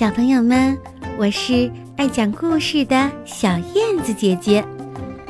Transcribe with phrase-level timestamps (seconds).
[0.00, 0.80] 小朋友们，
[1.18, 4.66] 我是爱讲故事的小燕子姐姐，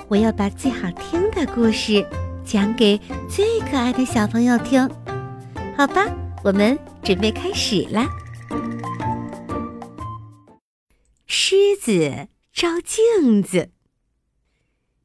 [0.06, 2.06] 我要把最好听的故事
[2.44, 2.96] 讲给
[3.28, 4.88] 最可爱的小朋友听，
[5.76, 6.06] 好吧？
[6.44, 8.08] 我们准备开始啦。
[11.26, 13.70] 狮子照镜子，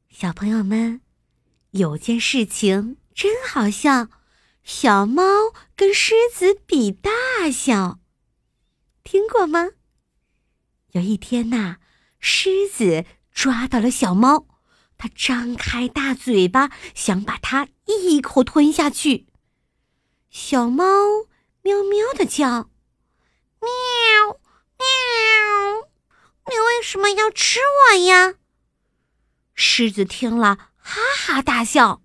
[0.08, 1.00] 小朋友们，
[1.72, 4.06] 有件事情真好笑，
[4.62, 5.24] 小猫
[5.74, 7.10] 跟狮子比大
[7.50, 7.98] 小。
[9.06, 9.68] 听过吗？
[10.90, 11.76] 有一天呐，
[12.18, 14.48] 狮子抓到了小猫，
[14.98, 19.28] 它张开大嘴巴，想把它一口吞下去。
[20.28, 20.84] 小猫
[21.62, 22.68] 喵喵的叫，
[23.60, 23.70] 喵
[24.76, 25.88] 喵，
[26.50, 27.60] 你为什么要吃
[27.92, 28.34] 我呀？
[29.54, 32.02] 狮子听了，哈哈大笑。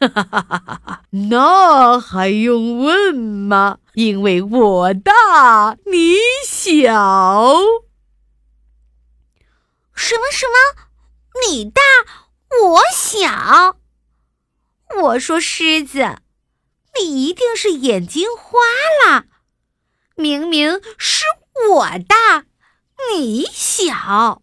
[0.00, 1.02] 哈哈哈！
[1.10, 3.78] 那还用问吗？
[3.94, 6.16] 因为我大，你
[6.46, 7.56] 小。
[9.94, 10.54] 什么什么？
[11.48, 11.82] 你大，
[12.62, 13.78] 我小？
[15.02, 16.18] 我说狮子，
[17.00, 18.58] 你一定是眼睛花
[19.04, 19.24] 了。
[20.14, 21.24] 明明是
[21.70, 22.46] 我大，
[23.12, 24.42] 你小。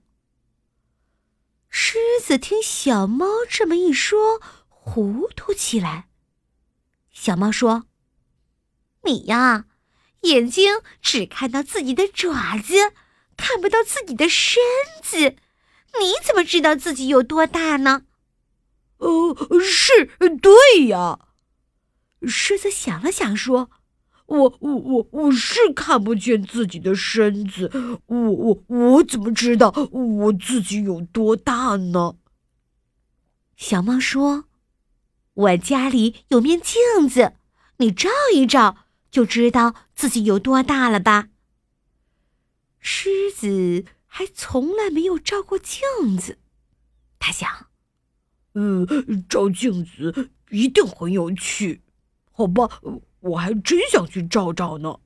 [1.70, 4.42] 狮子听小猫这么一说。
[4.86, 6.08] 糊涂起来。
[7.11, 7.86] 小猫说
[9.03, 9.66] ：“你呀，
[10.22, 12.75] 眼睛只看到自己的爪子，
[13.36, 14.61] 看不到自己的身
[15.02, 15.36] 子，
[16.00, 18.03] 你怎么知道自己有多大呢
[18.97, 20.05] ？”“呃，是
[20.39, 21.20] 对呀。”
[22.27, 23.72] 狮子想了想说
[24.27, 27.72] ：“我我我我是看不见自己的身子，
[28.05, 32.17] 我我我怎么知道我自己有多大呢？”
[33.58, 34.45] 小猫说。
[35.36, 37.33] 我家里有面镜子，
[37.78, 38.78] 你照一照
[39.11, 41.27] 就知道自己有多大了吧？
[42.80, 45.81] 狮子还从来没有照过镜
[46.17, 46.38] 子，
[47.19, 47.67] 他想
[48.55, 48.86] ：“嗯，
[49.27, 51.81] 照镜子一定很有趣，
[52.31, 52.80] 好吧？
[53.20, 54.99] 我还真想去照照呢。”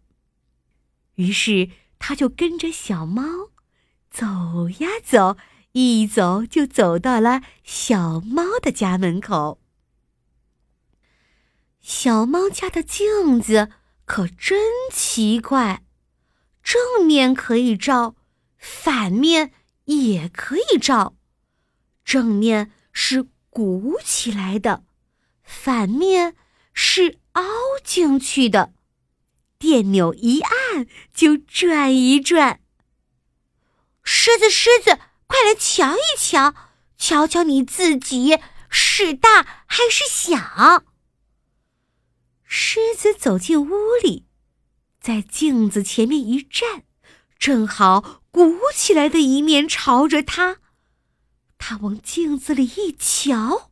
[1.16, 3.24] 于是他就跟着小猫
[4.12, 5.38] 走呀走，
[5.72, 9.59] 一走就走到了小猫的家门口。
[11.82, 13.70] 小猫家的镜子
[14.06, 14.60] 可真
[14.92, 15.84] 奇怪，
[16.64, 18.16] 正面可以照，
[18.58, 19.52] 反面
[19.86, 21.16] 也可以照。
[22.04, 24.84] 正面是鼓起来的，
[25.44, 26.36] 反面
[26.74, 27.44] 是凹
[27.84, 28.74] 进去的，
[29.58, 32.60] 电钮一按就转一转。
[34.04, 36.54] 狮子，狮子，快来瞧一瞧，
[36.98, 40.84] 瞧瞧你自己是大还是小。
[42.52, 44.26] 狮子走进屋里，
[45.00, 46.84] 在镜子前面一站，
[47.38, 50.58] 正好鼓起来的一面朝着他。
[51.60, 53.70] 他往镜子里一瞧，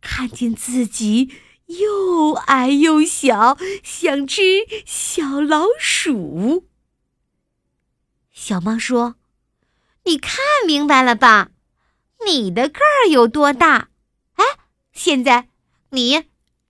[0.00, 1.32] 看见自己
[1.66, 6.68] 又矮又小，像只小老鼠。
[8.30, 9.16] 小猫说
[10.06, 10.38] ：“你看
[10.68, 11.50] 明白了吧？
[12.24, 13.88] 你的个儿有多大？
[14.34, 14.44] 哎，
[14.92, 15.48] 现在
[15.90, 16.26] 你。”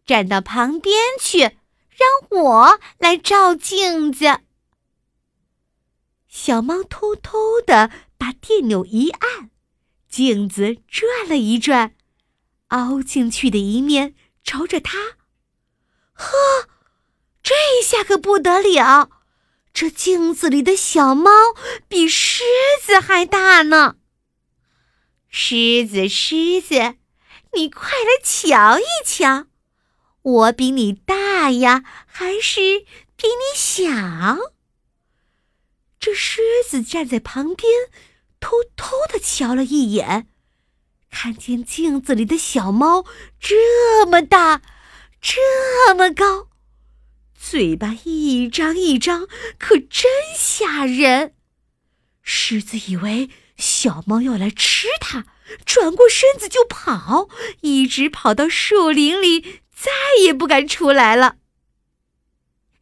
[0.06, 4.40] 站到旁边去，让我来照镜子。
[6.28, 9.50] 小猫偷偷的把电钮一按，
[10.08, 11.94] 镜子转了一转，
[12.68, 15.16] 凹进去的一面朝着它。
[16.12, 16.68] 呵，
[17.42, 17.54] 这
[17.84, 19.10] 下可不得了！
[19.72, 21.30] 这镜子里的小猫
[21.88, 22.44] 比狮
[22.80, 23.96] 子还大呢。
[25.28, 26.96] 狮子，狮子，
[27.54, 29.46] 你快来瞧一瞧。
[30.24, 32.80] 我比你大呀，还是
[33.14, 33.90] 比你小？
[36.00, 37.70] 这狮子站在旁边，
[38.40, 40.26] 偷偷的瞧了一眼，
[41.10, 43.04] 看见镜子里的小猫
[43.38, 44.62] 这么大，
[45.20, 46.48] 这么高，
[47.38, 51.34] 嘴巴一张一张，可真吓人。
[52.22, 53.28] 狮子以为
[53.58, 55.26] 小猫要来吃它，
[55.66, 57.28] 转过身子就跑，
[57.60, 59.60] 一直跑到树林里。
[59.74, 59.90] 再
[60.22, 61.36] 也不敢出来了。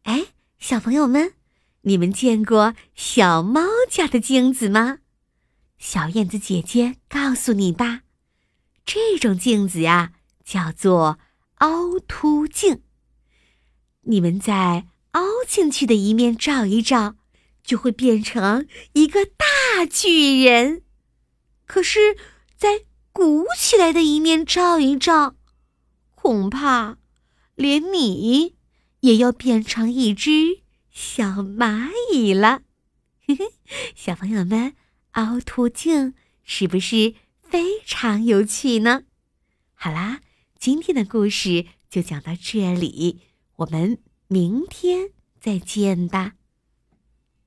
[0.03, 0.27] 哎，
[0.59, 1.33] 小朋友们，
[1.81, 4.99] 你们见过小猫家的镜子吗？
[5.77, 8.03] 小燕子姐姐告诉你吧，
[8.85, 10.13] 这种镜子呀，
[10.45, 11.19] 叫做
[11.55, 12.83] 凹凸镜。
[14.03, 17.15] 你们在凹进去的一面照一照，
[17.63, 20.81] 就会变成一个大巨人；
[21.65, 22.17] 可是，
[22.55, 25.35] 在鼓起来的一面照一照。
[26.23, 26.99] 恐怕，
[27.53, 28.55] 连你
[29.01, 32.61] 也要变成一只小蚂蚁了。
[33.27, 33.45] 嘿 嘿
[33.93, 34.73] 小朋友们，
[35.11, 36.13] 凹凸镜
[36.45, 39.03] 是不是非常有趣呢？
[39.73, 40.21] 好啦，
[40.57, 43.19] 今天的故事就讲到这里，
[43.57, 43.97] 我们
[44.29, 45.09] 明天
[45.41, 46.35] 再见吧。